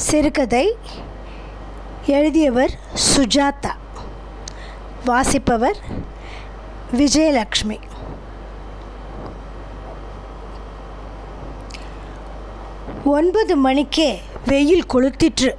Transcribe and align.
சிறுகதை 0.00 0.76
எழுதியவர் 2.06 2.70
சுஜாதா. 3.16 3.72
வாசிப்பவர் 5.04 5.76
விஜயலக்ஷ்மி. 6.96 7.78
ஒன்பது 13.04 13.56
மணிக்கே 13.56 14.22
வெயில் 14.46 14.86
கொளுத்திற்று. 14.94 15.54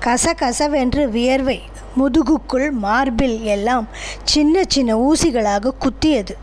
கசகசவென்று 0.00 1.08
வியர்வை 1.08 1.60
முதுகுக்குள் 1.94 2.70
மார்பில் 2.70 3.42
எல்லாம் 3.42 3.88
சின்ன 4.22 4.62
சின்ன 4.68 4.96
ஊசிகளாக 4.96 5.70
குத்தியது. 5.78 6.36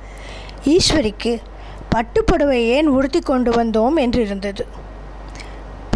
ஈஸ்வரிக்கு 0.66 1.40
பட்டுப்புடவை 1.96 2.62
ஏன் 2.70 2.88
உடுத்தி 2.88 3.20
கொண்டு 3.20 3.52
வந்தோம் 3.52 4.02
என்றிருந்தது. 4.02 4.62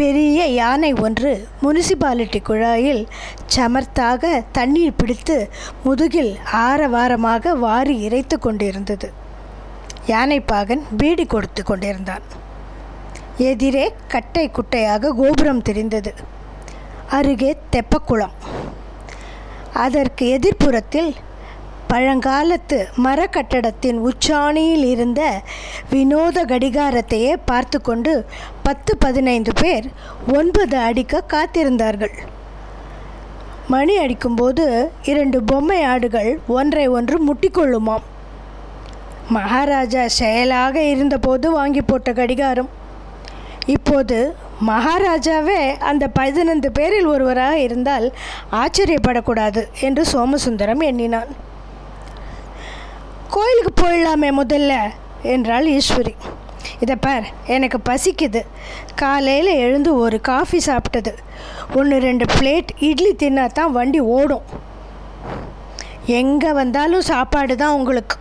பெரிய 0.03 0.45
யானை 0.59 0.89
ஒன்று 1.05 1.31
முனிசிபாலிட்டி 1.61 2.39
குழாயில் 2.47 3.01
சமர்த்தாக 3.55 4.31
தண்ணீர் 4.51 4.97
பிடித்து 4.97 5.35
முதுகில் 5.83 6.31
ஆரவாரமாக 6.53 7.53
வாரி 7.65 7.95
இறைத்து 7.99 8.37
கொண்டிருந்தது. 8.39 9.07
யானைப்பாகன் 10.07 10.83
பீடி 10.97 11.25
கொடுத்து 11.25 11.63
கொண்டிருந்தான். 11.63 12.25
எதிரே 13.49 13.85
கட்டை 14.07 14.45
குட்டையாக 14.49 15.11
கோபுரம் 15.19 15.61
தெரிந்தது. 15.61 16.13
அருகே 17.09 17.51
தெப்பக்குளம். 17.71 18.35
அதற்கு 19.85 20.25
எதிர்ப்புறத்தில் 20.38 21.11
பழங்காலத்து 21.94 22.77
மரக்கட்டடத்தின் 23.05 23.99
உச்சாணியில் 24.09 24.86
இருந்த 24.94 25.22
வினோத 25.89 26.45
கடிகாரத்தையே 26.45 27.33
பார்த்து 27.45 27.81
கொண்டு 27.81 28.13
பத்து 28.63 28.97
பதினைந்து 28.97 29.52
பேர் 29.61 29.88
ஒன்பது 30.38 30.77
அடிக்க 30.77 31.23
காத்திருந்தார்கள். 31.33 32.16
மணி 33.67 33.94
அடிக்கும்போது 33.97 34.66
இரண்டு 35.03 35.44
பொம்மை 35.44 35.83
ஆடுகள் 35.83 36.31
ஒன்றை 36.47 36.88
ஒன்று 36.88 37.17
முட்டிக்கொள்ளுமாம். 37.27 38.03
மகாராஜா 39.30 40.07
செயலாக 40.07 40.75
இருந்தபோது 40.94 41.52
வாங்கி 41.52 41.81
போட்ட 41.81 42.11
கடிகாரம். 42.13 42.69
இப்போது 43.75 44.17
மகாராஜாவே 44.67 45.61
அந்த 45.91 46.07
பதினைந்து 46.07 46.72
பேரில் 46.72 47.05
ஒருவராக 47.05 47.55
இருந்தால் 47.59 48.13
ஆச்சரியப்படக்கூடாது 48.61 49.63
என்று 49.88 50.05
சோமசுந்தரம் 50.13 50.83
எண்ணினான். 50.83 51.31
கோயிலுக்கு 53.35 53.71
போயிடலாமே 53.81 54.29
முதல்ல 54.41 54.73
என்றாள் 55.33 55.67
ஈஸ்வரி. 55.77 56.13
இதை 56.79 56.95
பார் 56.95 57.25
எனக்கு 57.55 57.77
பசிக்குது. 57.89 58.41
காலையில் 58.95 59.51
எழுந்து 59.65 59.91
ஒரு 60.03 60.21
காஃபி 60.21 60.59
சாப்பிட்டது. 60.65 61.11
ஒன்று 61.75 61.97
ரெண்டு 62.07 62.25
பிளேட் 62.33 62.71
இட்லி 62.89 63.11
தின்னா 63.23 63.45
தான் 63.59 63.71
வண்டி 63.71 63.99
ஓடும். 64.17 64.45
எங்கே 66.19 66.51
வந்தாலும் 66.51 67.07
சாப்பாடு 67.11 67.55
தான் 67.55 67.75
உங்களுக்கு. 67.79 68.17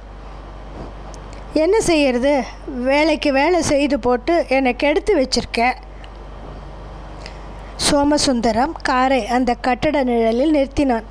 என்ன 1.64 1.76
செய்யறது? 1.80 2.34
வேலைக்கு 2.90 3.32
வேலை 3.32 3.62
செய்து 3.62 3.98
போட்டு 3.98 4.34
என்னை 4.48 4.74
கெடுத்து 4.76 5.14
வச்சிருக்க 5.20 5.72
சோமசுந்தரம் 7.86 8.74
காரை 8.82 9.26
அந்த 9.36 9.54
கட்டட 9.66 10.02
நிழலில் 10.10 10.54
நிறுத்தினான். 10.58 11.08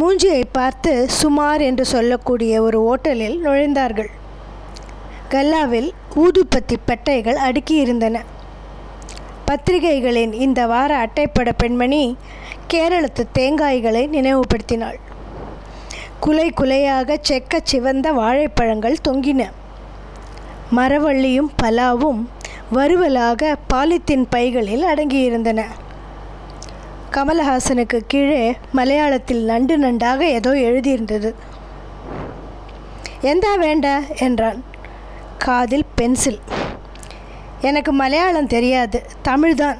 மூஞ்சியை 0.00 0.42
பார்த்து 0.52 1.08
சுமார் 1.08 1.60
என்று 1.60 1.84
சொல்லக்கூடிய 1.84 2.62
ஒரு 2.62 2.78
ஓட்டலில் 2.82 3.36
நுழைந்தார்கள். 3.44 4.10
கல்லாவில் 5.30 5.90
ஊதுப்பத்தி 6.16 6.76
பெட்டைகள் 6.86 7.36
அடுக்கியிருந்தன. 7.36 8.20
பத்திரிகைகளின் 9.46 10.32
இந்த 10.32 10.66
வார 10.66 10.90
அட்டைப்பட 10.96 11.52
பெண்மணி 11.56 12.16
கேரளத்து 12.66 13.26
தேங்காய்களை 13.38 14.02
நினைவுபடுத்தினாள். 14.08 14.98
குலை 16.20 16.52
குலையாக 16.60 17.16
செக்க 17.28 17.60
சிவந்த 17.62 18.12
வாழைப்பழங்கள் 18.12 18.96
தொங்கின. 19.08 19.50
மரவள்ளியும் 20.76 21.50
பலாவும் 21.62 22.28
வறுவலாக 22.70 23.56
பாலித்தீன் 23.74 24.26
பைகளில் 24.30 24.82
அடங்கியிருந்தன. 24.82 25.62
கமலஹாசனுக்கு 27.16 28.00
கீழே 28.06 28.56
மலையாளத்தில் 28.74 29.44
நண்டு 29.44 29.78
நண்டாக 29.78 30.20
ஏதோ 30.20 30.50
எழுதியிருந்தது. 30.50 31.34
எந்தா 33.22 33.58
வேண்ட? 33.58 34.02
என்றான். 34.16 34.64
காதில் 35.38 35.84
பென்சில். 35.94 36.40
எனக்கு 37.60 37.92
மலையாளம் 37.92 38.46
தெரியாது. 38.46 39.06
தமிழ்தான். 39.24 39.76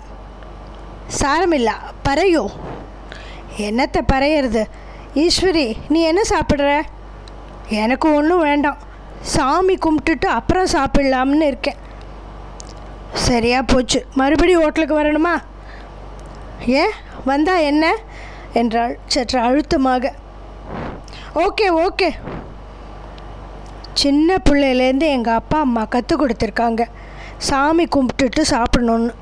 சாரமில்லா. 1.21 1.73
பறையோ. 2.09 2.47
என்னத்தை 3.57 4.01
பறையிறது? 4.13 4.65
ஈஸ்வரி 5.15 5.75
நீ 5.89 6.03
என்ன 6.03 6.23
சாப்பிட்ற? 6.29 6.83
எனக்கு 7.69 8.15
ஒன்றும் 8.15 8.41
வேண்டாம். 8.41 8.77
சாமி 9.21 9.75
கும்பிட்டுட்டு 9.75 10.27
அப்புறம் 10.27 10.67
சாப்பிட்லாம்னு 10.73 11.41
இருக்கேன். 11.41 11.77
சரியா 13.13 13.63
போச்சு. 13.63 14.07
மறுபடியும் 14.15 14.63
ஹோட்டலுக்கு 14.63 15.03
வரணுமா? 15.03 15.43
ஏன்? 16.67 16.91
வந்தா 17.25 17.57
என்ன? 17.57 17.97
என்றாள் 18.53 18.99
சற்று 19.07 19.41
அழுத்தமாக. 19.41 20.13
Okay 21.35 21.87
okay. 21.87 22.11
சின்ன 23.95 24.37
பிள்ளையிலேருந்து 24.51 25.03
எங்கள் 25.03 25.35
அப்பா 25.35 25.59
அம்மா 25.59 25.85
கற்றுக் 25.85 26.23
கொடுத்துருக்காங்க. 26.23 26.85
சாமி 27.39 27.85
கும்பிட்டுட்டு 27.85 28.43
சாப்பிடணுன்னு 28.51 29.15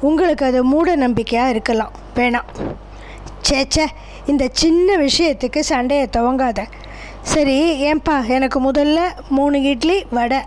உங்களுக்கு 0.00 0.46
அது 0.46 0.64
மூட 0.64 0.96
நம்பிக்கையாக 0.96 1.50
இருக்கலாம். 1.50 1.92
வேணாம். 2.14 2.48
சேச்சே 3.48 3.86
இந்த 4.26 4.48
சின்ன 4.52 4.96
விஷயத்துக்கு 4.96 5.58
சண்டையை 5.58 6.08
துவங்காத. 6.16 6.66
சரி 7.22 7.84
ஏன்பா 7.92 8.26
எனக்கு 8.26 8.72
முதல்ல 8.72 9.00
மூணு 9.28 9.62
இட்லி 9.62 10.06
வடை 10.10 10.38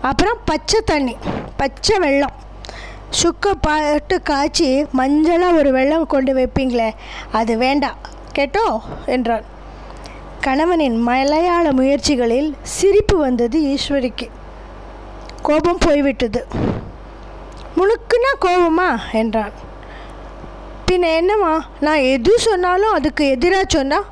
அப்புறம் 0.00 0.38
பச்சை 0.44 0.80
தண்ணி 0.84 1.16
பச்சை 1.56 1.98
வெள்ளம் 1.98 2.32
சுக்கு 3.10 3.58
பாட்டு 3.58 4.22
காய்ச்சி 4.22 4.86
மஞ்சளாக 4.98 5.56
ஒரு 5.56 5.72
வெள்ளம் 5.72 6.06
கொண்டு 6.06 6.34
வைப்பீங்களே 6.34 6.92
அது 7.32 7.58
வேண்டாம் 7.58 7.96
கேட்டோ? 8.32 8.80
என்றான். 9.06 9.44
கணவனின் 10.40 10.96
மலையாள 10.96 11.72
முயற்சிகளில் 11.72 12.54
சிரிப்பு 12.62 13.16
வந்தது 13.16 13.60
ஈஸ்வரிக்கு. 13.60 14.28
கோபம் 15.42 15.78
போய்விட்டது. 15.78 16.46
முழுக்குன்னா 17.76 18.44
கோபமா? 18.44 18.98
என்றான். 19.12 19.52
பின்ன 20.90 21.14
என்னம்மா? 21.14 21.66
நான் 21.80 21.98
எது 21.98 22.38
சொன்னாலும் 22.38 22.92
அதுக்கு 22.92 23.28
எதிராக 23.28 23.64
சொன்னா? 23.68 24.04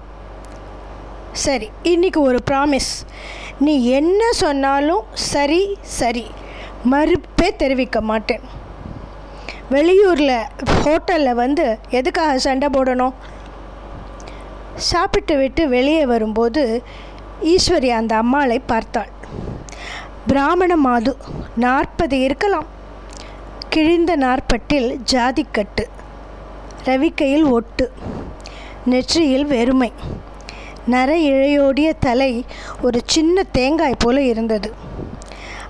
சரி 1.32 1.70
இன்னைக்கு 1.82 2.20
ஒரு 2.20 2.38
ப்ராமிஸ் 2.50 3.06
நீ 3.60 3.86
என்ன 3.86 4.32
சொன்னாலும் 4.32 5.04
சரி 5.12 5.76
சரி. 5.80 6.30
மறுப்பே 6.90 7.56
தெரிவிக்க 7.56 8.00
மாட்டேன். 8.00 8.62
வெளியூரில் 9.70 10.42
ஹோட்டலில் 10.82 11.34
வந்து 11.34 11.78
எதுக்காக 11.90 12.38
சண்டை 12.38 12.68
போடணும்? 12.68 13.12
சாப்பிட்டு 14.76 15.36
விட்டு 15.36 15.68
வெளியே 15.68 16.06
வரும்போது 16.06 16.82
ஈஸ்வரி 17.42 17.88
அந்த 17.88 18.16
அம்மாளை 18.16 18.58
பார்த்தாள். 18.58 19.08
பிராமண 20.26 20.76
மாது 20.76 21.16
நாற்பது 21.56 22.20
இருக்கலாம். 22.20 22.66
கிழிந்த 23.68 24.16
நாற்பட்டில் 24.16 25.00
ஜாதிக்கட்டு. 25.12 25.84
ரவிக்கையில் 26.84 27.48
ஒட்டு. 27.48 27.92
நெற்றியில் 28.84 29.46
வெறுமை. 29.46 29.92
நர 30.86 31.16
இழையோடிய 31.16 31.92
தலை 31.98 32.44
ஒரு 32.82 33.00
சின்ன 33.06 33.42
தேங்காய் 33.42 33.94
போல 33.98 34.22
இருந்தது. 34.22 34.72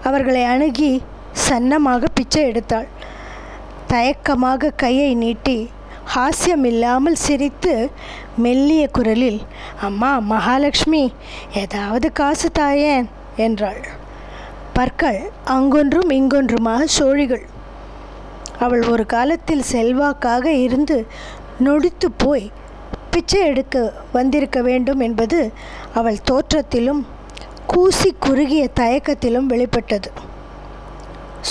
அவர்களை 0.02 0.44
அணுகி 0.44 1.02
சன்னமாக 1.48 2.04
பிச்சை 2.14 2.50
எடுத்தாள். 2.50 2.86
தயக்கமாக 3.94 4.74
கையை 4.76 5.10
நீட்டி 5.22 5.58
ஹாஸ்யமில்லாமல் 6.14 7.22
சிரித்து 7.24 7.74
மெல்லிய 8.36 8.84
குரலில் 8.88 9.40
அம்மா 9.80 10.10
மகாலட்சுமி 10.30 11.04
ஏதாவது 11.62 12.06
காசு 12.12 12.48
தாயேன் 12.58 13.06
என்றாள். 13.46 13.82
பற்கள் 14.72 15.20
அங்கொன்றும் 15.54 16.10
இங்கொன்றுமாக 16.10 16.82
சோழிகள். 16.98 17.44
அவள் 18.58 18.84
ஒரு 18.92 19.04
காலத்தில் 19.06 19.64
செல்வாக்காக 19.72 20.46
இருந்து 20.66 20.96
நொடித்து 21.64 22.08
போய் 22.16 22.46
பிச்சை 23.10 23.40
எடுக்க 23.50 23.82
வந்திருக்க 24.12 24.58
வேண்டும் 24.62 25.00
என்பது 25.00 25.40
அவள் 25.94 26.24
தோற்றத்திலும் 26.30 27.02
கூசி 27.72 28.10
குறுகிய 28.18 28.64
தயக்கத்திலும் 28.80 29.50
வெளிப்பட்டது. 29.52 30.10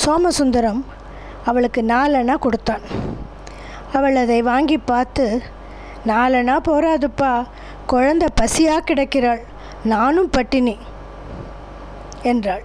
சோமசுந்தரம் 0.01 0.81
அவளுக்கு 1.45 1.81
நாலனா 1.81 2.35
கொடுத்தான். 2.39 2.85
அவள் 3.93 4.15
அதை 4.15 4.41
வாங்கி 4.41 4.77
பார்த்து 4.77 5.25
நாலனா 6.07 6.55
போராதுப்பா 6.69 7.33
குழந்த 7.87 8.25
பசியாக 8.41 8.85
கிடக்கிறாள். 8.85 9.41
நானும் 9.83 10.29
பட்டினி 10.29 10.77
என்றாள். 12.21 12.63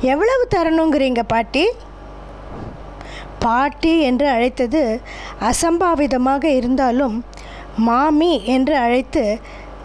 எவ்வளவு 0.00 0.48
தரணுங்கிறீங்க 0.54 1.22
பாட்டி? 1.26 1.64
பாட்டி 3.38 4.00
என்று 4.00 4.26
அழைத்தது 4.28 5.00
அசம்பாவிதமாக 5.40 6.44
இருந்தாலும் 6.44 7.24
மாமி 7.76 8.44
என்று 8.44 8.76
அழைத்து 8.76 9.24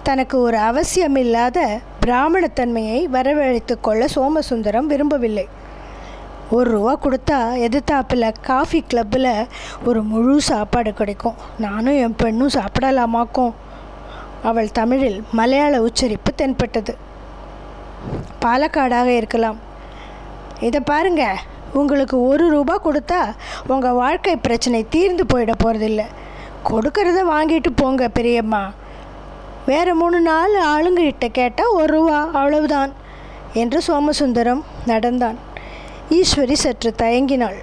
தனக்கு 0.04 0.40
ஒரு 0.40 0.58
அவசியமில்லாத 0.58 1.60
பிராமணத்தன்மையை 2.06 3.00
வரவழைத்து 3.12 3.76
கொள்ள 3.82 4.06
சோமசுந்தரம் 4.16 4.90
விரும்பவில்லை. 4.92 5.48
ஒரு 6.56 6.68
ரூபா 6.72 6.94
கொடுத்தா 7.04 7.40
எதிர்த்தாப்பில் 7.66 8.34
காஃபி 8.42 8.80
கிளப்பில் 8.82 9.32
ஒரு 9.86 10.00
முழு 10.12 10.42
சாப்பாடு 10.42 10.94
கிடைக்கும். 10.94 11.36
நானும் 11.58 11.98
என் 12.04 12.16
பெண்ணும் 12.16 12.56
சாப்பிடலாமாக்கும். 12.58 13.54
அவள் 14.44 14.72
தமிழில் 14.72 15.24
மலையாள 15.32 15.82
உச்சரிப்பு 15.82 16.32
தென்பட்டது. 16.34 16.94
பாலக்காடாக 18.44 19.10
இருக்கலாம். 19.20 19.60
இதை 20.68 20.80
பாருங்க 20.92 21.24
உங்களுக்கு 21.74 22.18
ஒரு 22.28 22.46
ரூபா 22.50 22.76
கொடுத்தா 22.86 23.22
உங்கள் 23.68 24.00
வாழ்க்கை 24.04 24.36
பிரச்சனை 24.38 24.86
தீர்ந்து 24.90 25.26
போயிட 25.32 25.52
போகிறதில்ல 25.64 26.04
கொடுக்கறத 26.70 27.20
வாங்கிட்டு 27.34 27.72
போங்க 27.76 28.08
பெரியம்மா. 28.08 28.64
வேறு 29.66 29.94
மூணு 29.96 30.20
நாள் 30.30 30.56
ஆளுங்கிட்ட 30.74 31.28
கேட்டால் 31.40 31.76
ஒரு 31.80 31.92
ரூபா 31.98 32.20
அவ்வளவுதான் 32.40 32.92
என்று 33.54 33.82
சோமசுந்தரம் 33.88 34.64
நடந்தான். 34.86 35.38
ஈஸ்வரி 36.10 36.54
சற்று 36.54 36.94
தயங்கினாள். 36.98 37.58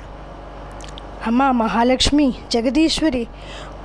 அம்மா 1.25 1.51
மகாலட்சுமி 1.51 2.35
ஜெகதீஸ்வரி 2.49 3.29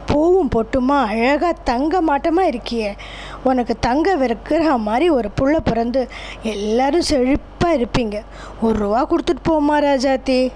பூவும் 0.06 0.50
பொட்டுமா 0.50 1.06
அழகாக 1.06 1.56
தங்க 1.64 2.02
மாட்டமாக 2.02 2.52
இருக்கியே. 2.52 2.98
உனக்கு 3.44 3.80
தங்க 3.80 4.16
விக்கிரகம் 4.16 4.82
மாதிரி 4.82 5.10
ஒரு 5.10 5.30
புள்ள 5.42 5.58
பிறந்து 5.64 6.10
எல்லாரும் 6.44 7.04
செழிப்பாக 7.10 7.78
இருப்பீங்க. 7.78 8.22
ஒரு 8.62 8.80
ரூபா 8.80 9.08
கொடுத்துட்டு 9.10 9.50
போமா 9.50 9.84
ராஜாத்தி. 9.86 10.52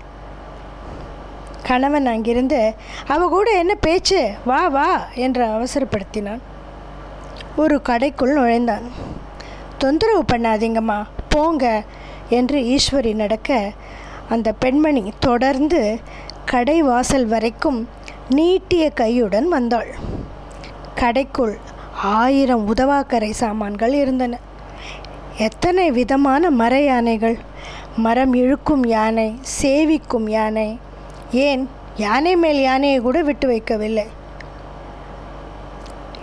கணவன் 1.64 2.06
அங்கிருந்து 2.06 2.76
அவ 3.08 3.28
கூட 3.28 3.52
என்ன 3.52 3.76
பேச்சு? 3.76 4.32
வா 4.46 4.68
வா 4.68 5.06
என்று 5.16 5.46
அவசரப்படுத்தினான். 5.46 6.40
ஒரு 7.56 7.82
கடைக்குள் 7.90 8.34
நுழைந்தான். 8.34 8.92
தொந்தரவு 9.78 10.24
பண்ணாதீங்கம்மா. 10.34 11.04
போங்க. 11.30 11.84
என்று 12.30 12.60
ஈஸ்வரி 12.60 13.14
நடக்க 13.14 13.72
அந்த 14.30 14.54
பெண்மணி 14.54 15.14
தொடர்ந்து 15.20 16.00
கடை 16.46 16.82
வாசல் 16.82 17.26
வரைக்கும் 17.26 17.90
நீட்டிய 18.30 18.92
கையுடன் 18.96 19.44
வந்தாள். 19.44 19.96
கடைக்குள் 20.96 21.58
ஆயிரம் 22.04 22.74
உதவாக்கரை 22.74 23.30
சாமான்கள் 23.30 23.94
இருந்தன. 23.94 24.40
எத்தனை 25.38 25.92
விதமான 25.92 26.50
மர 26.50 26.82
யானைகள் 26.82 27.38
மரம் 27.98 28.34
இழுக்கும் 28.34 28.86
யானை 28.86 29.40
சேவிக்கும் 29.62 30.30
யானை 30.30 30.80
ஏன் 31.32 31.70
யானை 31.96 32.36
மேல் 32.36 32.62
யானையை 32.62 33.00
கூட 33.00 33.22
விட்டு 33.22 33.50
வைக்கவில்லை? 33.50 34.06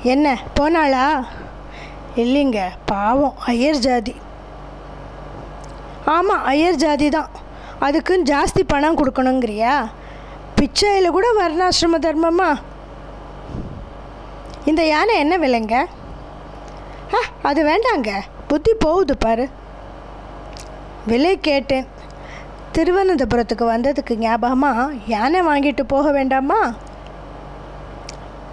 என்ன 0.02 0.38
போனாளா? 0.56 1.24
இல்லைங்க 2.16 2.60
பாவம் 2.84 3.34
ஐயர் 3.46 3.78
ஜாதி. 3.78 4.14
ஆமாம் 6.04 6.44
ஐயர் 6.44 6.74
ஜாதி 6.74 7.08
தான் 7.08 7.28
அதுக்குன்னு 7.78 8.34
ஜாஸ்தி 8.34 8.62
பணம் 8.66 8.96
கொடுக்கணுங்கிறியா? 8.96 9.88
பிச்சையில் 10.60 11.10
கூட 11.10 11.26
வர்ணாசிரம 11.40 11.98
தர்மமா? 11.98 12.60
இந்த 14.64 14.86
யானை 14.86 15.18
என்ன 15.18 15.38
விலைங்க? 15.38 15.86
ஆ 17.14 17.18
அது 17.42 17.66
வேண்டாங்க. 17.66 18.20
புத்தி 18.46 18.74
போகுது 18.74 19.16
பாரு. 19.16 19.48
விலை 21.06 21.40
கேட்டேன். 21.40 21.86
திருவனந்தபுரத்துக்கு 22.72 23.64
வந்ததுக்கு 23.64 24.16
ஞாபகமாக 24.16 24.92
யானை 25.06 25.40
வாங்கிட்டு 25.40 25.82
போக 25.82 26.10
வேண்டாமா? 26.10 26.74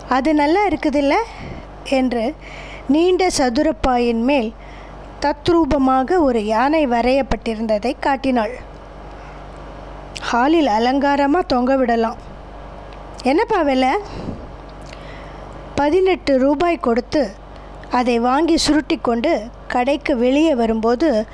அது 0.10 0.34
நல்லா 0.34 0.68
இருக்குதில்ல? 0.68 1.14
என்று 1.90 2.36
நீண்ட 2.88 3.28
சதுரப்பாயின் 3.38 4.22
மேல் 4.22 4.54
தத்ரூபமாக 5.24 6.18
ஒரு 6.20 6.46
யானை 6.46 6.88
வரையப்பட்டிருந்ததை 6.88 7.92
காட்டினாள். 8.00 8.54
ஹாலில் 10.22 10.68
அலங்காரமாக 10.68 11.50
தொங்க 11.54 11.76
விடலாம். 11.76 12.18
என்னப்பா 13.24 13.62
விலை? 13.62 13.90
பதினெட்டு 15.76 16.38
ரூபாய் 16.38 16.78
கொடுத்து 16.78 17.32
அதை 17.92 18.20
வாங்கி 18.20 18.58
சுருட்டி 18.58 19.00
கொண்டு 19.02 19.48
கடைக்கு 19.68 20.18
வெளியே 20.18 20.56
வரும்போது 20.56 21.26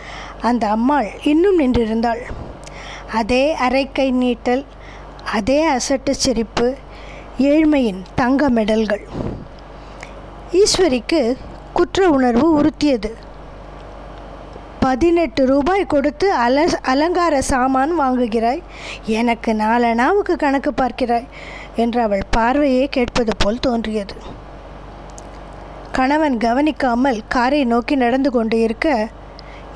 அந்த 0.41 0.67
அம்மாள் 0.67 1.09
இன்னும் 1.23 1.59
நின்றிருந்தாள். 1.59 2.21
அதே 3.13 3.55
அரைக்கை 3.55 4.07
நீட்டல் 4.23 4.65
அதே 5.33 5.59
அசட்டு 5.67 6.09
சிரிப்பு 6.09 6.75
ஏழ்மையின் 7.37 8.01
தங்க 8.15 8.49
மெடல்கள். 8.49 9.05
ஈஸ்வரிக்கு 10.51 11.35
குற்ற 11.73 12.09
உணர்வு 12.09 12.47
உறுத்தியது. 12.53 13.33
பதினெட்டு 14.85 15.41
ரூபாய் 15.51 15.91
கொடுத்து 15.93 16.27
அல 16.45 16.63
அலங்கார 16.91 17.35
சாமான் 17.51 17.93
வாங்குகிறாய். 17.99 18.61
எனக்கு 19.19 19.51
நாலனாவுக்கு 19.63 20.33
கணக்கு 20.43 20.71
பார்க்கிறாய் 20.81 21.29
என்று 21.83 21.99
அவள் 22.01 22.25
பார்வையே 22.29 22.83
கேட்பது 22.95 23.33
போல் 23.37 23.63
தோன்றியது. 23.67 24.15
கணவன் 25.97 26.37
கவனிக்காமல் 26.45 27.19
காரை 27.35 27.61
நோக்கி 27.73 27.95
நடந்து 28.03 28.29
கொண்டு 28.31 28.57
இருக்க 28.61 28.87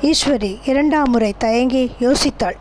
ஈஸ்வரி 0.08 0.52
இரண்டாம் 0.70 1.10
முறை 1.14 1.32
தயங்கி 1.44 1.84
யோசித்தாள். 2.00 2.58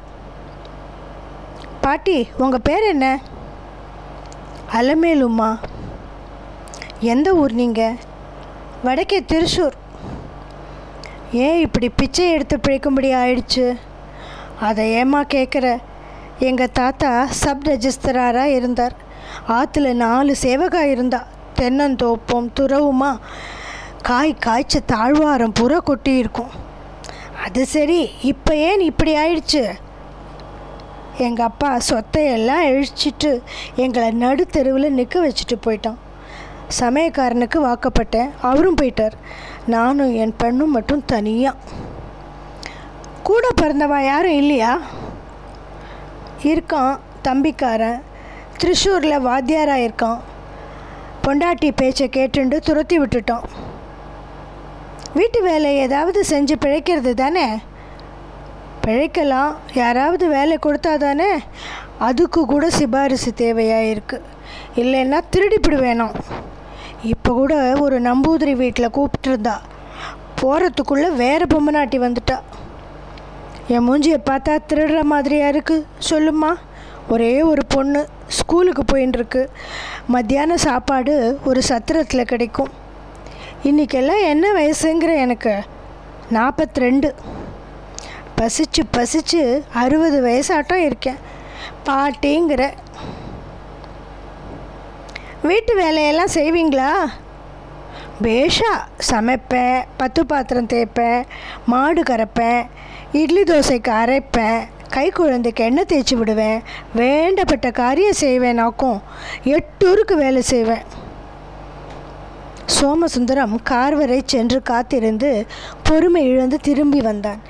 பாட்டி 1.83 2.17
உங்கள் 2.37 2.65
பேர் 2.67 2.85
என்ன? 2.93 3.05
அலமேலுமா? 4.79 5.51
எந்த 7.13 7.29
ஊர் 7.41 7.53
நீங்கள் 7.61 7.97
வடக்கே 8.83 9.19
திருச்சூர் 9.31 9.77
ஏன் 11.31 11.59
இப்படி 11.59 11.89
பிச்சை 11.89 12.31
எடுத்து 12.31 12.57
பிழைக்கும்படி 12.57 13.13
ஆயிடுச்சு? 13.13 13.77
அதை 14.59 15.03
ஏமா 15.03 15.21
கேட்குற 15.33 15.77
எங்கள் 16.39 16.71
தாத்தா 16.71 17.25
சப் 17.29 17.61
ரெஜிஸ்டராராக 17.63 18.43
இருந்தார். 18.43 18.95
ஆற்றுல 19.47 19.93
நாலு 19.93 20.35
சேவகா 20.41 20.81
இருந்தா. 20.81 21.27
தென்னந்தோப்பம் 21.55 22.49
துறவுமா. 22.59 23.17
காய் 24.01 24.35
காய்ச்ச 24.39 24.79
தாழ்வாரம் 24.79 25.51
பூரா 25.51 25.79
கொட்டி 25.79 26.17
இருக்கும். 26.17 26.49
அது 27.45 27.65
சரி 27.65 28.09
இப்போ 28.21 28.55
ஏன் 28.55 28.79
இப்படி 28.79 29.15
ஆயிடுச்சு? 29.15 29.69
எங்கள் 31.17 31.45
அப்பா 31.45 31.77
சொத்தையெல்லாம் 31.89 32.65
இழிச்சிட்டு 32.65 33.41
எங்களை 33.75 34.11
நடுத்தெருவில் 34.11 34.89
நிற்க 34.89 35.27
வச்சுட்டு 35.27 35.67
போயிட்டான். 35.67 35.97
சமயக்காரனுக்கு 36.79 37.55
வாக்கப்பட்டேன். 37.55 38.29
அவரும் 38.41 38.75
போயிட்டார். 38.81 39.11
நானும் 39.67 40.15
என் 40.15 40.35
பெண்ணும் 40.37 40.71
மட்டும் 40.71 41.05
தனியாக 41.05 41.57
கூட 43.23 43.47
பிறந்தவா 43.61 44.03
யாரும் 44.03 44.31
இல்லையா? 44.31 44.79
இருக்கான் 46.43 46.99
தம்பிக்காரன். 47.23 48.01
திருஷூரில் 48.57 49.21
வாத்தியாராக 49.21 49.87
இருக்கான். 49.87 50.19
பொண்டாட்டி 51.23 51.71
பேச்சை 51.75 52.09
கேட்டுண்டு 52.11 52.57
துரத்தி 52.57 52.99
விட்டுட்டோம் 52.99 53.43
வீட்டு 55.13 55.41
வேலை 55.41 55.77
ஏதாவது 55.77 56.25
செஞ்சு 56.29 56.55
பிழைக்கிறது 56.61 57.13
தானே? 57.13 57.57
பிழைக்கலாம். 58.87 59.55
யாராவது 59.73 60.27
வேலை 60.27 60.57
கொடுத்தா 60.61 60.97
தானே? 60.97 61.39
அதுக்கு 61.99 62.45
கூட 62.45 62.69
சிபாரிசு 62.69 63.31
தேவையாக 63.37 63.95
இருக்குது 63.95 64.21
இல்லைன்னா 64.75 65.21
திருடிப்பிடு 65.31 65.79
வேணும் 65.79 66.11
இப்போ 67.03 67.33
கூட 67.33 67.75
ஒரு 67.79 68.01
நம்பூதிரி 68.01 68.55
வீட்டில் 68.55 68.89
கூப்பிட்டுருந்தா 68.89 69.55
போகிறதுக்குள்ளே 70.41 71.15
வேறு 71.15 71.45
பொம்மநாட்டி 71.45 71.99
வந்துட்டா. 71.99 72.39
என் 73.67 73.89
மூஞ்சியை 73.89 74.17
பார்த்தா 74.29 74.59
திருடுற 74.69 75.01
மாதிரியா 75.03 75.49
இருக்குது 75.49 75.85
சொல்லுமா 76.09 76.55
ஒரே 77.09 77.41
ஒரு 77.41 77.65
பொண்ணு 77.65 78.07
ஸ்கூலுக்கு 78.27 78.83
போயின்னு 78.91 79.47
மத்தியான 80.07 80.57
சாப்பாடு 80.57 81.39
ஒரு 81.45 81.61
சத்திரத்தில் 81.61 82.25
கிடைக்கும். 82.25 82.69
இன்றைக்கெல்லாம் 83.63 84.27
என்ன 84.27 84.53
வயசுங்கிற 84.53 85.17
எனக்கு? 85.17 85.55
நாற்பத்தி 86.31 86.79
ரெண்டு 86.79 87.15
பசிச்சு 88.37 88.83
பசிச்சு 88.97 89.61
அறுபது 89.73 90.21
வயசாட்டம் 90.21 90.85
இருக்கேன். 90.85 91.17
பாட்டிங்கிற 91.85 92.73
வீட்டு 95.49 95.73
வேலையெல்லாம் 95.75 96.35
செய்வீங்களா? 96.37 96.91
பேஷா. 98.23 98.71
சமைப்பேன் 99.09 99.77
பத்து 100.01 100.21
பாத்திரம் 100.31 100.71
தேய்ப்பேன் 100.73 101.21
மாடு 101.71 102.01
கறப்பேன் 102.09 102.61
இட்லி 103.21 103.43
தோசைக்கு 103.43 103.91
அரைப்பேன் 104.01 104.59
கை 104.95 105.05
குழந்தைக்கு 105.09 105.63
எண்ணெய் 105.69 105.87
தேய்ச்சி 105.91 106.15
விடுவேன் 106.19 106.59
வேண்டப்பட்ட 106.99 107.67
காரியம் 107.81 108.19
செய்வேனாக்கும் 108.21 108.99
எட்டூருக்கு 109.55 110.15
வேலை 110.23 110.41
செய்வேன். 110.51 110.85
சோமசுந்தரம் 112.77 113.55
கார் 113.71 113.95
வரை 114.01 114.19
சென்று 114.25 114.59
காத்திருந்து 114.71 115.31
பொறுமை 115.87 116.23
இழந்து 116.31 116.59
திரும்பி 116.67 117.01
வந்தான். 117.09 117.41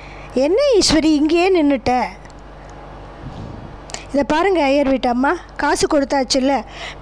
என்ன 0.46 0.60
ஈஸ்வரி 0.80 1.12
இங்கேயே 1.20 1.50
நின்றுட்ட 1.58 1.94
இதை 4.12 4.24
பாருங்கள் 4.34 4.68
ஐயர் 4.70 4.92
வீட்டம்மா 4.94 5.32
காசு 5.62 5.86
கொடுத்தாச்சுல்ல. 5.88 6.54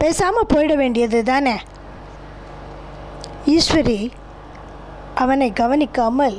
பேசாமல் 0.02 0.50
போயிட 0.54 0.74
வேண்டியது 0.82 1.20
தானே? 1.32 1.56
ஈஸ்வரி 3.56 4.00
அவனை 5.24 5.48
கவனிக்காமல் 5.62 6.38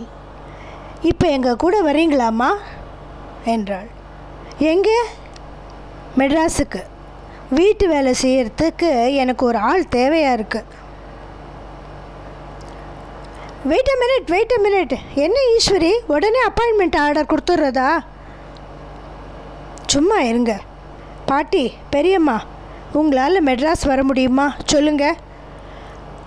இப்போ 1.10 1.26
எங்கள் 1.36 1.60
கூட 1.62 1.76
வரீங்களாம்மா 1.88 2.50
என்றாள். 3.54 3.88
எங்கே? 4.72 4.98
மெட்ராஸுக்கு. 6.20 6.82
வீட்டு 7.58 7.84
வேலை 7.94 8.12
செய்கிறதுக்கு 8.22 8.90
எனக்கு 9.22 9.42
ஒரு 9.50 9.58
ஆள் 9.68 9.84
தேவையாக 9.96 10.36
இருக்குது 10.38 10.76
wait 13.70 13.90
a 13.94 13.96
minute 14.02 14.28
wait 14.34 14.54
a 14.56 14.60
minute 14.66 14.94
என்ன 15.24 15.36
ஈஸ்வரி? 15.54 15.92
உடனே 16.14 16.40
அப்பாயின்மெண்ட் 16.48 16.98
ஆர்டர் 17.04 17.30
கொடுத்துட்றதா? 17.32 17.90
சும்மா 19.88 20.20
இருங்க. 20.20 20.52
பாட்டி 21.26 21.72
பெரியம்மா 21.90 22.42
உங்களால் 22.92 23.44
மெட்ராஸ் 23.44 23.86
வர 23.86 24.04
முடியுமா? 24.04 24.54
சொல்லுங்க. 24.64 25.16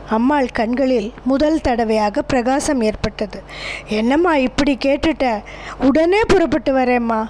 அம்மாள் 0.10 0.48
கண்களில் 0.48 1.14
முதல் 1.24 1.62
தடவையாக 1.62 2.22
பிரகாசம் 2.22 2.82
ஏற்பட்டது. 2.82 3.44
என்னம்மா 3.88 4.36
இப்படி 4.36 4.78
கேட்டுட்ட? 4.86 5.44
உடனே 5.80 6.22
புறப்பட்டு 6.28 6.74
வரேம்மா. 6.78 7.22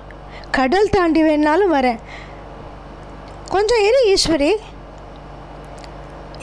கடல் 0.51 0.89
தாண்டி 0.89 1.23
வேணாலும் 1.23 1.73
வரேன். 1.73 1.99
கொஞ்சம் 3.49 3.83
இரு 3.87 4.01
ஈஸ்வரி. 4.13 4.51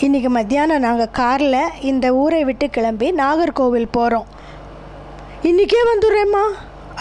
இன்றைக்கி 0.01 0.29
மத்தியானம் 0.29 0.79
நாங்கள் 0.79 1.11
காரில் 1.11 1.61
இந்த 1.81 2.15
ஊரை 2.15 2.45
விட்டு 2.45 2.71
கிளம்பி 2.71 3.13
நாகர்கோவில் 3.13 3.89
போகிறோம் 3.91 4.27
இன்றைக்கே 5.43 5.83
வந்துடுறேம்மா. 5.93 6.45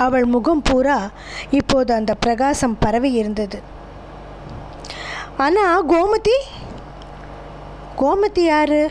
அவள் 0.05 0.25
முகம் 0.25 0.61
பூரா 0.61 0.97
இப்போது 1.49 1.93
அந்த 1.93 2.13
பிரகாசம் 2.15 2.77
பரவி 2.79 3.11
இருந்தது. 3.11 3.59
ஆனால் 5.37 5.87
கோமதி? 5.89 6.37
கோமதி 7.97 8.39
யாரு? 8.39 8.81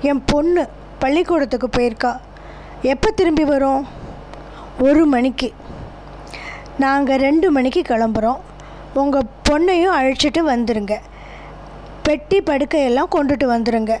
என் 0.00 0.22
பொண்ணு 0.26 0.68
பள்ளிக்கூடத்துக்கு 0.98 1.68
போயிருக்கா. 1.76 2.12
எப்போ 2.82 3.10
திரும்பி 3.10 3.44
வரும்? 3.44 3.86
ஒரு 4.80 5.06
மணிக்கு. 5.06 5.48
நாங்கள் 6.78 7.22
ரெண்டு 7.26 7.50
மணிக்கு 7.50 7.80
கிளம்புறோம். 7.80 8.40
உங்கள் 8.94 9.30
பொண்ணையும் 9.48 9.96
அழைச்சிட்டு 9.98 10.40
வந்துடுங்க 10.52 10.94
பெட்டி 12.02 12.38
படுக்கையெல்லாம் 12.40 13.12
கொண்டுட்டு 13.14 13.46
வந்துடுங்க 13.54 13.94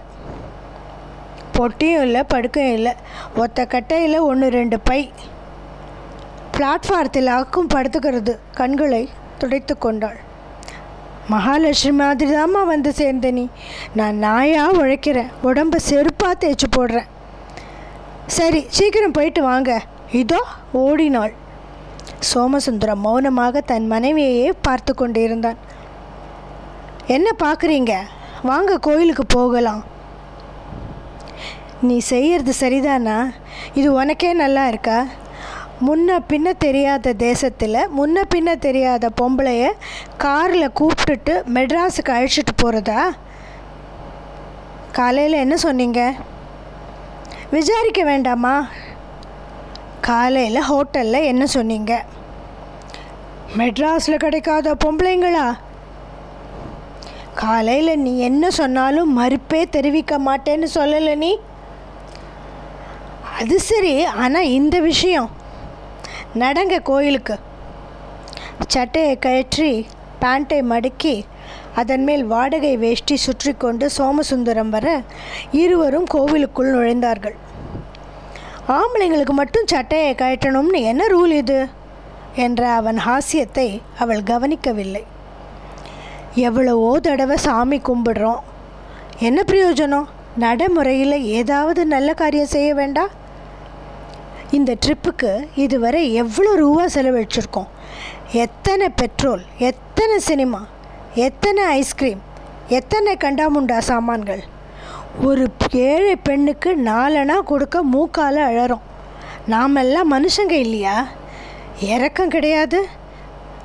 பொட்டியும் 1.58 2.02
இல்லை 2.06 2.22
படுக்கையும் 2.34 2.72
இல்லை. 2.72 2.92
ஒத்த 3.36 3.64
கட்டையில் 3.64 4.18
ஒன்று 4.18 4.48
ரெண்டு 4.48 4.80
பை. 4.80 5.00
பிளாட்ஃபாரத்தில் 6.56 7.26
அக்கும் 7.26 7.72
படுத்துக்கிறது 7.74 8.32
கண்களை 8.52 9.08
துடைத்து 9.38 9.78
கொண்டாள். 9.78 10.18
மகாலட்சுமி 11.30 11.96
மாதிரி 11.96 12.34
தாம்மா 12.36 12.62
வந்து 12.66 12.92
சேர்ந்த 12.92 13.30
நீ. 13.30 13.48
நான் 13.94 14.22
நாயாக 14.22 14.78
உழைக்கிறேன். 14.82 15.30
உடம்ப 15.44 15.78
செருப்பாக 15.88 16.34
தேய்ச்சி 16.40 16.68
போடுறேன். 16.76 17.08
சரி 18.26 18.66
சீக்கிரம் 18.68 19.16
போயிட்டு 19.18 19.42
வாங்க. 19.42 19.80
இதோ 20.12 20.40
ஓடினாள். 20.72 21.34
சோமசுந்தரம் 22.30 23.04
மௌனமாக 23.06 23.60
தன் 23.60 23.90
மனைவியையே 23.92 24.52
பார்த்து 24.60 24.94
கொண்டிருந்தான். 24.94 25.58
என்ன 27.06 27.28
பார்க்குறீங்க? 27.44 27.94
வாங்க 28.42 28.78
கோயிலுக்கு 28.78 29.26
போகலாம். 29.26 29.84
நீ 31.82 31.98
செய்யறது 31.98 32.52
சரிதானா? 32.60 33.18
இது 33.74 33.92
உனக்கே 33.92 34.32
நல்லா 34.32 34.68
இருக்கா? 34.68 34.98
முன்ன 35.84 36.18
பின்ன 36.28 36.52
தெரியாத 36.56 37.12
தேசத்தில் 37.12 37.88
முன்ன 37.96 38.22
பின்ன 38.34 38.58
தெரியாத 38.58 39.10
பொம்பளைய 39.20 39.72
காரில் 40.16 40.74
கூப்பிட்டுட்டு 40.80 41.34
மெட்ராஸுக்கு 41.54 42.12
அழைச்சிட்டு 42.14 42.52
போகிறதா 42.56 43.14
காலையில் 44.92 45.32
என்ன 45.32 45.56
சொன்னீங்க? 45.56 46.14
விசாரிக்க 47.50 48.04
வேண்டாமா? 48.04 48.68
காலையில் 50.00 50.68
ஹோட்டலில் 50.68 51.28
என்ன 51.32 51.46
சொன்னீங்க? 51.46 52.04
மெட்ராஸில் 53.56 54.16
கிடைக்காத 54.16 54.76
பொம்பளைங்களா? 54.84 55.46
காலையில் 57.34 58.00
நீ 58.00 58.18
என்ன 58.18 58.50
சொன்னாலும் 58.50 59.18
மறுப்பே 59.18 59.68
தெரிவிக்க 59.68 60.18
மாட்டேன்னு 60.18 60.68
சொல்லலை 60.74 61.14
நீ? 61.14 61.38
அது 63.40 63.60
சரி 63.60 64.04
ஆனால் 64.04 64.42
இந்த 64.42 64.80
விஷயம் 64.80 65.30
நடங்க 66.42 66.76
கோயிலுக்கு. 66.82 67.34
சட்டையை 68.66 69.18
கழற்றி 69.18 69.70
பேண்ட்டை 70.20 70.58
மடக்கி 70.70 71.24
அதன் 71.74 72.04
மேல் 72.04 72.24
வாடகை 72.24 72.76
வேஷ்டி 72.76 73.16
சுற்றி 73.16 73.52
கொண்டு 73.52 73.86
சோமசுந்தரம் 73.98 74.68
வர 74.68 74.86
இருவரும் 75.62 76.06
கோவிலுக்குள் 76.14 76.72
நுழைந்தார்கள். 76.74 77.36
ஆம்பளைங்களுக்கு 78.68 79.34
மட்டும் 79.40 79.66
சட்டையை 79.66 80.14
கழட்டணும்னு 80.14 80.80
என்ன 80.82 81.02
ரூல் 81.06 81.34
இது? 81.42 81.58
என்ற 82.36 82.62
அவன் 82.70 82.98
ஹாஸ்யத்தை 83.06 83.68
அவள் 83.98 84.22
கவனிக்கவில்லை. 84.22 85.04
எவ்வளவோ 86.34 86.90
தடவை 87.00 87.36
சாமி 87.36 87.78
கும்பிடுறோம். 87.78 88.42
என்ன 89.18 89.42
பிரயோஜனம்? 89.46 90.08
நடைமுறையில் 90.38 91.18
ஏதாவது 91.38 91.86
நல்ல 91.86 92.08
காரியம் 92.14 92.54
செய்ய 92.56 92.70
வேண்டாம் 92.74 93.12
இந்த 94.50 94.76
ட்ரிப்புக்கு 94.86 95.48
இதுவரை 95.54 96.12
எவ்வளோ 96.12 96.54
ரூபா 96.54 96.84
செலவழிச்சிருக்கோம்? 96.84 97.68
எத்தனை 98.32 98.88
பெட்ரோல் 98.88 99.42
எத்தனை 99.58 100.18
சினிமா 100.18 100.66
எத்தனை 101.14 101.64
ஐஸ்கிரீம் 101.64 102.22
எத்தனை 102.68 103.16
கண்டாமுண்டா 103.24 103.78
சாமான்கள்? 103.78 104.42
ஒரு 105.24 105.48
ஏழை 105.70 106.16
பெண்ணுக்கு 106.16 106.76
நாலனா 106.76 107.40
கொடுக்க 107.40 107.82
மூக்கால் 107.82 108.36
அழறோம். 108.36 108.84
நாமெல்லாம் 109.46 110.12
மனுஷங்க 110.12 110.50
இல்லையா? 110.50 111.08
இறக்கம் 111.80 112.28
கிடையாது. 112.28 112.86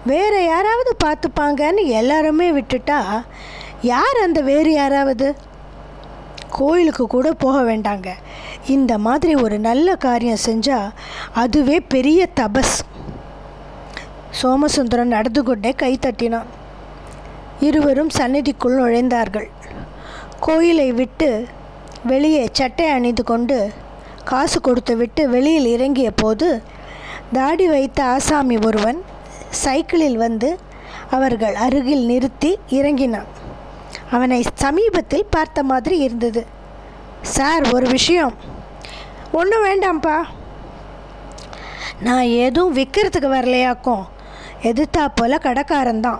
வேறு 0.05 0.45
யாராவது 0.45 0.95
பார்த்துப்பாங்கன்னு 1.05 1.85
எல்லாருமே 1.85 2.51
விட்டுட்டா 2.51 3.25
யார் 3.81 4.17
அந்த 4.23 4.41
வேறு 4.41 4.73
யாராவது? 4.73 5.35
கோயிலுக்கு 6.49 7.07
கூட 7.07 7.31
போக 7.31 7.73
வேண்டாங்க. 7.73 8.07
இந்த 8.67 8.97
மாதிரி 8.97 9.35
ஒரு 9.35 9.59
நல்ல 9.59 9.95
காரியம் 9.95 10.43
செஞ்சால் 10.45 10.91
அதுவே 11.33 11.79
பெரிய 11.79 12.27
தபஸ். 12.39 12.79
சோமசுந்தரன் 14.29 15.07
நடந்து 15.07 15.43
கொண்டே 15.43 15.71
கை 15.71 15.99
தட்டினான். 16.01 16.45
இருவரும் 17.59 18.09
சந்நிதிக்குள் 18.17 18.77
நுழைந்தார்கள். 18.79 19.49
கோயிலை 20.39 20.91
விட்டு 20.91 21.47
வெளியே 22.03 22.49
சட்டை 22.51 22.87
அணிந்து 22.87 23.23
கொண்டு 23.23 23.69
காசு 24.23 24.61
கொடுத்து 24.61 24.97
விட்டு 24.97 25.29
வெளியில் 25.29 25.65
இறங்கிய 25.65 26.11
போது 26.11 26.61
தாடி 27.31 27.67
வைத்த 27.67 28.03
ஆசாமி 28.03 28.57
ஒருவன் 28.65 29.01
சைக்கிளில் 29.49 30.17
வந்து 30.17 30.57
அவர்கள் 31.09 31.55
அருகில் 31.55 32.05
நிறுத்தி 32.05 32.59
இறங்கினான். 32.67 33.25
அவனை 34.11 34.43
சமீபத்தில் 34.53 35.25
பார்த்த 35.29 35.63
மாதிரி 35.63 35.97
இருந்தது. 35.97 36.59
சார் 37.21 37.73
ஒரு 37.73 37.89
விஷயம். 37.89 38.33
ஒன்றும் 39.31 39.65
வேண்டாம்ப்பா. 39.65 40.21
நான் 41.99 42.21
எதுவும் 42.21 42.75
விற்கிறதுக்கு 42.75 43.31
வரலையாக்கும். 43.37 44.03
எதிர்த்தா 44.63 45.07
போல் 45.15 45.37
கடைக்காரன்தான் 45.37 46.19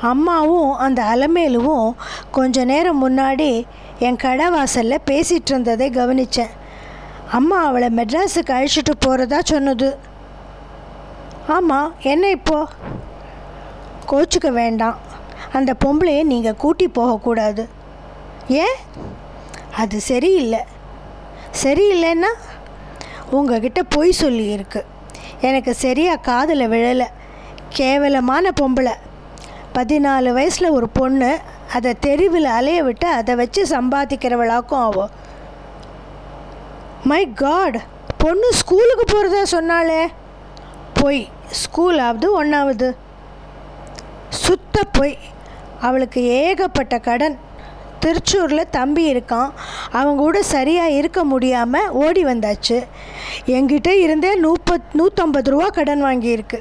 அம்மாவும் 0.00 0.72
அந்த 0.76 1.02
அலமேலுவும் 1.02 1.92
கொஞ்ச 2.30 2.64
நேரம் 2.64 3.08
முன்னாடி 3.08 3.64
என் 3.98 4.16
கடை 4.16 4.50
வாசலில் 4.50 5.00
பேசிகிட்டு 5.06 5.50
இருந்ததை 5.50 5.90
கவனித்தேன் 5.90 6.50
அம்மா 7.30 7.64
அவளை 7.64 7.88
மெட்ராஸுக்கு 7.94 8.46
அழிச்சிட்டு 8.46 8.94
போகிறதா 8.98 9.40
சொன்னது. 9.42 9.98
ஆமாம் 11.48 11.94
என்ன 12.00 12.30
இப்போது 12.30 12.72
கோச்சுக்க 14.08 14.48
வேண்டாம். 14.48 14.98
அந்த 15.52 15.74
பொம்பளையை 15.84 16.22
நீங்கள் 16.22 16.56
கூட்டி 16.56 16.88
போகக்கூடாது. 16.88 17.68
ஏன்? 18.48 18.76
அது 19.76 20.00
சரியில்லை. 20.00 20.60
சரியில்லைன்னா 21.62 22.30
உங்ககிட்ட 23.30 23.82
பொய் 23.82 24.20
சொல்லியிருக்கு. 24.20 24.80
எனக்கு 25.40 25.74
சரியாக 25.74 26.24
காதில் 26.28 26.70
விழலை. 26.72 27.06
கேவலமான 27.68 28.52
பொம்பளை. 28.60 28.94
பதினாலு 29.74 30.30
வயசில் 30.32 30.74
ஒரு 30.76 30.88
பொண்ணு 30.88 31.30
அதை 31.72 31.92
தெருவில் 32.00 32.48
அலைய 32.58 32.82
விட்டு 32.82 33.06
அதை 33.20 33.34
வச்சு 33.40 33.62
சம்பாதிக்கிறவளாக்கும் 33.66 34.82
ஆவோ 34.86 35.06
மை 37.04 37.22
காட் 37.32 37.78
பொண்ணு 38.16 38.48
ஸ்கூலுக்கு 38.52 39.04
போகிறதா 39.04 39.44
சொன்னாலே 39.44 40.02
பொய் 41.00 41.22
ஸ்கூலாவது 41.62 42.28
ஒன்றாவது 42.40 42.88
சுத்த 44.28 44.84
பொய். 44.98 45.18
அவளுக்கு 45.80 46.20
ஏகப்பட்ட 46.22 46.98
கடன். 46.98 47.36
திருச்சூரில் 48.04 48.70
தம்பி 48.70 49.14
இருக்கான். 49.14 49.50
அவங்க 49.92 50.22
கூட 50.22 50.42
சரியாக 50.42 50.90
இருக்க 50.90 51.24
முடியாமல் 51.24 51.90
ஓடி 51.90 52.24
வந்தாச்சு. 52.24 52.84
என்கிட்ட 53.46 53.88
இருந்தே 53.88 54.34
நூப்பத் 54.34 54.90
நூற்றம்பது 54.92 55.48
ரூபா 55.48 55.66
கடன் 55.66 56.04
வாங்கியிருக்கு. 56.04 56.58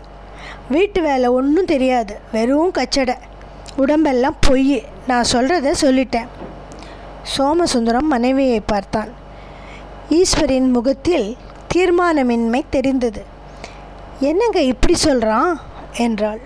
வீட்டு 0.70 1.02
வேலை 1.02 1.30
ஒன்றும் 1.30 1.66
தெரியாது. 1.66 2.20
வெறும் 2.32 2.72
கச்சடை. 2.72 3.16
உடம்பெல்லாம் 3.76 4.36
பொய் 4.40 4.84
நான் 5.08 5.26
சொல்கிறத 5.32 5.74
சொல்லிட்டேன். 5.82 6.28
சோமசுந்தரம் 7.38 8.10
மனைவியை 8.10 8.60
பார்த்தான். 8.60 9.10
ஈஸ்வரின் 10.10 10.72
முகத்தில் 10.72 11.38
தீர்மானமின்மை 11.76 12.62
தெரிந்தது. 12.70 13.26
என்னங்க 14.20 14.62
இப்படி 14.62 14.96
சொல்கிறான் 14.96 15.60
என்றாள். 15.98 16.40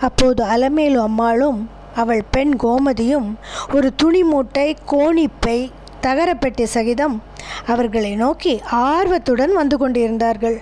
அப்போது 0.00 0.44
அலமேலு 0.44 0.96
அம்மாளும் 0.96 1.70
அவள் 2.02 2.22
பெண் 2.30 2.54
கோமதியும் 2.62 3.28
ஒரு 3.74 3.88
துணி 3.94 4.22
மூட்டை 4.22 4.68
கோணிப்பை 4.92 5.58
தகரப்பெட்டி 6.04 6.64
சகிதம் 6.74 7.16
அவர்களை 7.66 8.14
நோக்கி 8.14 8.54
ஆர்வத்துடன் 8.70 9.54
வந்து 9.54 9.76
கொண்டிருந்தார்கள். 9.78 10.58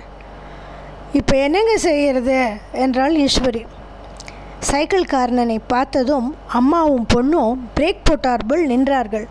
இப்போ 1.13 1.35
என்னங்க 1.37 1.73
செய்கிறது 1.79 2.39
என்றாள் 2.73 3.17
ஈஸ்வரி. 3.25 3.63
சைக்கிள்காரனனை 4.71 5.59
பார்த்ததும் 5.67 6.29
அம்மாவும் 6.59 7.07
பொண்ணும் 7.15 7.59
பிரேக் 7.77 8.05
போட்டார்புள் 8.09 8.63
நின்றார்கள். 8.73 9.27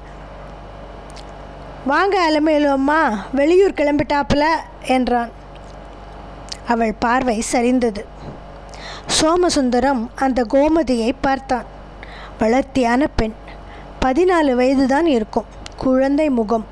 வாங்க 1.85 2.15
அலமேலு 2.29 2.69
அம்மா 2.77 2.99
வெளியூர் 3.39 3.79
கிளம்பிட்டாப்புல 3.79 4.45
என்றான். 4.87 5.31
அவள் 6.67 6.93
பார்வை 6.99 7.37
சரிந்தது. 7.51 8.03
சோமசுந்தரம் 9.17 10.03
அந்த 10.15 10.41
கோமதியை 10.53 11.11
பார்த்தான். 11.21 11.67
வளர்த்தியான 12.39 13.07
பெண். 13.15 13.35
பதினாலு 14.01 14.51
வயதுதான் 14.51 15.05
இருக்கும். 15.05 15.45
குழந்தை 15.77 16.29
முகம். 16.29 16.65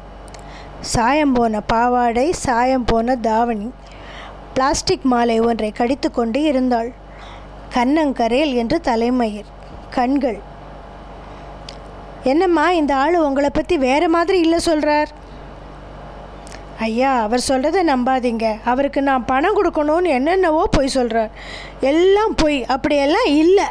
சாயம் 0.80 1.34
போன 1.34 1.62
பாவாடை 1.62 2.32
சாயம் 2.32 2.86
போன 2.86 3.16
தாவணி. 3.16 3.72
பிளாஸ்டிக் 4.54 5.06
மாலை 5.12 5.40
ஒன்றை 5.40 5.72
கடித்துக்கொண்டு 5.72 6.42
இருந்தாள். 6.42 6.92
கண்ணங்கரேல் 7.74 8.54
என்று 8.54 8.82
தலைமயிர். 8.82 9.50
கண்கள். 9.90 10.40
என்னம்மா 12.24 12.72
இந்த 12.72 12.96
ஆள் 12.96 13.16
உங்களை 13.18 13.50
பற்றி 13.54 13.78
வேறு 13.78 14.10
மாதிரி 14.10 14.40
இல்லை 14.40 14.60
சொல்கிறார் 14.60 15.12
ஐயா 16.80 17.22
அவர் 17.22 17.44
சொல்கிறத 17.48 17.80
நம்பாதீங்க. 17.88 18.46
அவருக்கு 18.64 19.02
நான் 19.02 19.26
பணம் 19.26 19.58
கொடுக்கணும்னு 19.58 20.08
என்னென்னவோ 20.08 20.64
பொய் 20.72 20.96
சொல்கிறார் 20.98 21.32
எல்லாம் 21.80 22.36
பொய் 22.36 22.66
அப்படியெல்லாம் 22.66 23.26
இல்லை. 23.26 23.70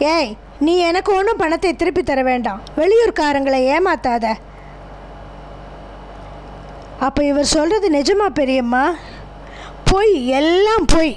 ஏய் 0.00 0.36
நீ 0.58 0.76
எனக்கு 0.78 1.14
ஒன்றும் 1.14 1.36
பணத்தை 1.36 1.74
திருப்பி 1.74 2.02
தர 2.02 2.22
வேண்டாம். 2.22 2.60
வெளியூர்காரங்களை 2.76 3.60
ஏமாத்தாத. 3.74 4.32
அப்போ 7.00 7.24
இவர் 7.24 7.44
சொல்கிறது 7.44 7.90
நிஜமா 7.90 8.26
பெரியம்மா? 8.26 8.94
பொய் 9.84 10.26
எல்லாம் 10.26 10.84
பொய். 10.84 11.16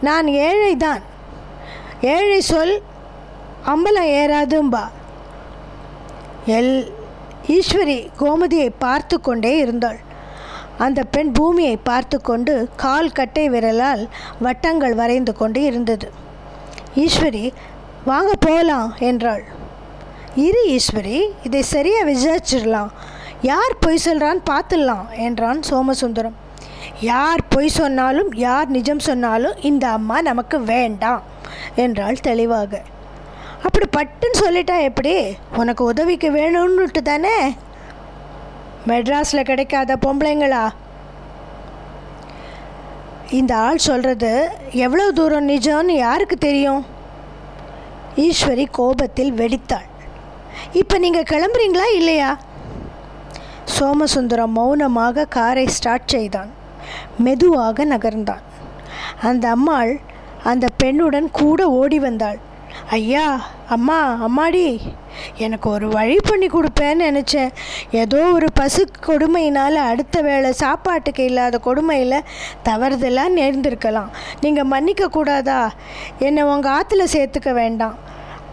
நான் 0.00 0.26
ஏழை 0.26 0.76
தான். 0.76 1.00
ஏழை 2.00 2.40
சொல் 2.40 2.82
அம்பலம் 3.66 4.10
ஏறாதும்பா. 4.20 4.82
எல் 6.46 6.92
ஈஸ்வரி 7.46 8.08
கோமதியை 8.18 8.70
பார்த்து 8.78 9.20
கொண்டே 9.20 9.56
இருந்தாள். 9.56 9.98
அந்த 10.78 11.04
பெண் 11.04 11.32
பூமியை 11.32 11.76
பார்த்து 11.76 12.20
கொண்டு 12.20 12.68
கால் 12.76 13.12
கட்டை 13.12 13.48
விரலால் 13.48 14.08
வட்டங்கள் 14.42 14.94
வரைந்து 14.94 15.32
கொண்டு 15.34 15.62
இருந்தது. 15.62 16.12
ஈஸ்வரி 16.94 17.52
வாங்க 18.08 18.32
போகலாம் 18.46 18.88
என்றாள். 19.08 19.44
இரு 20.46 20.60
ஈஸ்வரி 20.74 21.18
இதை 21.42 21.62
சரியாக 21.62 22.08
விசாரிச்சிடலாம். 22.10 22.90
யார் 23.42 23.74
பொய் 23.84 24.04
சொல்கிறான்னு 24.04 24.42
பார்த்துடலாம் 24.50 25.06
என்றான் 25.26 25.60
சோமசுந்தரம். 25.70 26.36
யார் 27.00 27.42
பொய் 27.48 27.74
சொன்னாலும் 27.78 28.30
யார் 28.34 28.68
நிஜம் 28.70 29.02
சொன்னாலும் 29.08 29.56
இந்த 29.70 29.84
அம்மா 29.88 30.20
நமக்கு 30.20 30.58
வேண்டாம் 30.72 31.22
என்றாள் 31.84 32.24
தெளிவாக. 32.28 32.82
அப்படி 33.66 33.86
பட்டுன்னு 33.96 34.42
சொல்லிட்டா 34.44 34.76
எப்படி? 34.88 35.14
உனக்கு 35.60 35.84
உதவிக்கு 35.84 36.30
வேணும்னுட்டு 36.30 37.02
தானே? 37.02 37.36
மெட்ராஸில் 38.90 39.48
கிடைக்காத 39.50 39.96
பொம்பளைங்களா? 40.06 40.64
இந்த 43.38 43.52
ஆள் 43.56 43.86
சொல்கிறது 43.90 44.34
எவ்வளோ 44.72 45.06
தூரம் 45.12 45.48
நிஜம்னு 45.48 45.96
யாருக்கு 46.06 46.36
தெரியும்? 46.36 46.84
ஈஸ்வரி 48.16 48.66
கோபத்தில் 48.70 49.32
வெடித்தாள். 49.32 49.88
இப்போ 50.72 50.98
நீங்கள் 50.98 51.28
கிளம்புறீங்களா 51.30 51.86
இல்லையா? 51.94 52.38
சோமசுந்தரம் 53.78 54.54
மௌனமாக 54.58 55.24
காரை 55.24 55.66
ஸ்டார்ட் 55.66 56.06
செய்தான். 56.06 56.50
மெதுவாக 57.18 57.84
நகர்ந்தான். 57.84 58.44
அந்த 59.22 59.48
அம்மாள் 59.48 60.00
அந்த 60.44 60.66
பெண்ணுடன் 60.82 61.28
கூட 61.32 61.70
ஓடி 61.70 61.98
வந்தாள். 61.98 62.38
ஐயா 62.90 63.46
அம்மா 63.68 63.98
அம்மாடி. 64.26 64.66
எனக்கு 65.44 65.70
ஒரு 65.70 65.88
வழி 65.88 66.16
பண்ணி 66.28 66.46
கொடுப்பேன்னு 66.46 67.06
நினச்சேன். 67.08 67.52
ஏதோ 68.02 68.20
ஒரு 68.38 68.48
பசு 68.60 68.82
கொடுமையினால் 69.08 69.78
அடுத்த 69.90 70.22
வேளை 70.22 70.52
சாப்பாட்டுக்கு 70.62 71.24
இல்லாத 71.24 71.58
கொடுமையில் 71.58 72.26
தவறுதெல்லாம் 72.68 73.36
நேர்ந்திருக்கலாம். 73.40 74.10
நீங்கள் 74.40 74.70
மன்னிக்க 74.74 75.08
கூடாதா? 75.08 75.60
என்னை 76.18 76.42
உங்கள் 76.42 76.74
ஆற்றுல 76.76 77.06
சேர்த்துக்க 77.16 77.52
வேண்டாம். 77.62 77.96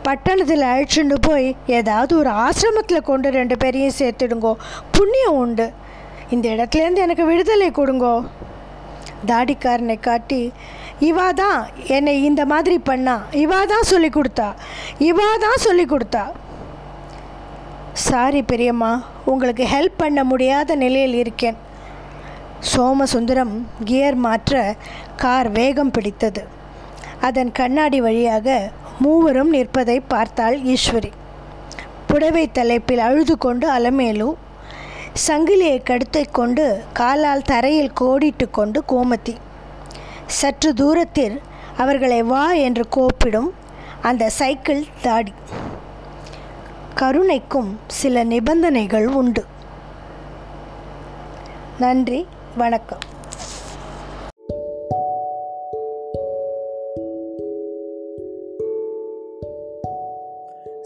பட்டணத்தில் 0.08 0.64
அழிச்சுண்டு 0.70 1.18
போய் 1.28 1.56
ஏதாவது 1.80 2.14
ஒரு 2.22 2.30
ஆசிரமத்தில் 2.46 3.08
கொண்டு 3.10 3.28
ரெண்டு 3.30 3.58
பேரையும் 3.58 3.98
சேர்த்துடுங்கோ. 4.00 4.54
புண்ணியம் 4.98 5.38
உண்டு. 5.44 5.68
இந்த 6.36 6.48
இடத்துலேருந்து 6.56 7.04
எனக்கு 7.06 7.26
விடுதலை 7.26 7.70
கொடுங்கோ. 7.80 8.16
தாடிக்காரனை 9.30 10.00
காட்டி 10.00 10.42
இவா 11.10 11.28
தான் 11.34 11.60
என்னை 11.96 12.24
இந்த 12.24 12.46
மாதிரி 12.46 12.78
பண்ணா. 12.90 13.16
இவா 13.44 13.60
தான் 13.66 13.90
சொல்லி 13.92 14.10
கொடுத்தா. 14.10 14.48
இவா 15.10 15.28
தான் 15.46 15.64
சொல்லி 15.68 15.86
கொடுத்தா. 15.86 16.24
சாரி 17.94 18.42
பெரியம்மா 18.42 19.04
உங்களுக்கு 19.26 19.64
ஹெல்ப் 19.64 19.98
பண்ண 19.98 20.24
முடியாத 20.24 20.76
நிலையில் 20.76 21.14
இருக்கேன். 21.14 21.58
சோமசுந்தரம் 22.74 23.52
கியர் 23.86 24.16
மாற்ற 24.16 24.76
கார் 25.16 25.50
வேகம் 25.52 25.92
பிடித்தது. 25.92 26.48
அதன் 27.22 27.52
கண்ணாடி 27.52 28.02
வழியாக 28.02 28.72
மூவரும் 29.00 29.50
நிற்பதை 29.50 30.00
பார்த்தாள் 30.00 30.62
ஈஸ்வரி. 30.62 31.12
புடவை 32.08 32.52
தலைப்பில் 32.52 33.00
அழுது 33.00 33.38
கொண்டு 33.38 33.72
அலமேலு 33.72 34.34
சங்கிலியை 35.28 35.80
கடுத்தை 35.90 36.24
கொண்டு 36.32 36.84
காலால் 36.94 37.42
தரையில் 37.42 37.94
கோடிட்டு 38.02 38.50
கொண்டு 38.52 38.84
கோமதி. 38.92 39.36
சற்று 40.26 40.74
தூரத்தில் 40.74 41.42
அவர்களை 41.78 42.24
வா 42.24 42.52
என்று 42.52 42.86
கோப்பிடும் 42.96 43.50
அந்த 44.02 44.30
சைக்கிள் 44.30 44.86
தாடி. 45.02 45.34
கருணைக்கும் 46.96 47.78
சில 47.88 48.24
நிபந்தனைகள் 48.24 49.08
உண்டு. 49.08 49.44
நன்றி 51.80 52.28
வணக்கம். 52.58 53.00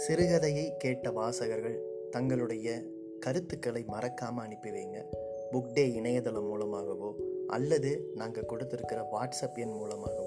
சிறுகதையை 0.08 0.76
கேட்ட 0.78 1.12
வாசகர்கள் 1.12 1.80
தங்களுடைய 2.12 2.82
கருத்துக்களை 3.20 3.84
மறக்காமல் 3.88 4.46
அனுப்பி 4.46 4.70
வைங்க. 4.70 5.04
புக் 5.52 5.74
டே 5.74 5.94
இணையதளம் 5.94 6.48
மூலமாகவோ 6.48 7.16
அல்லது 7.48 8.12
நாங்கள் 8.16 8.46
கொடுத்துருக்கிற 8.50 9.04
வாட்ஸ்அப் 9.12 9.56
எண் 9.56 9.72
மூலமாகவோ 9.72 10.27